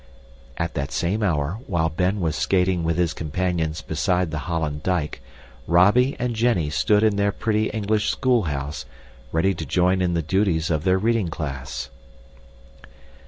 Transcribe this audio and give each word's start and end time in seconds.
At 0.57 0.73
that 0.73 0.91
same 0.91 1.21
hour, 1.21 1.59
while 1.67 1.87
Ben 1.89 2.19
was 2.21 2.35
skating 2.35 2.83
with 2.83 2.97
his 2.97 3.13
companions 3.13 3.83
beside 3.83 4.31
the 4.31 4.39
Holland 4.49 4.81
dike, 4.81 5.21
Robby 5.67 6.15
and 6.17 6.35
Jenny 6.35 6.71
stood 6.71 7.03
in 7.03 7.17
their 7.17 7.31
pretty 7.31 7.69
English 7.69 8.09
schoolhouse, 8.09 8.85
ready 9.31 9.53
to 9.53 9.63
join 9.63 10.01
in 10.01 10.15
the 10.15 10.23
duties 10.23 10.71
of 10.71 10.85
their 10.85 10.97
reading 10.97 11.27
class. 11.27 11.91